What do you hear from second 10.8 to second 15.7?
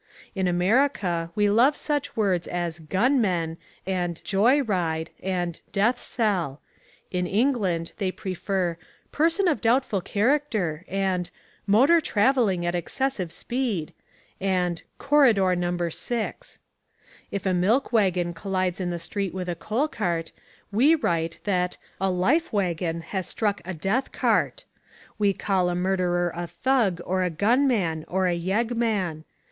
and "motor travelling at excessive speed" and "corridor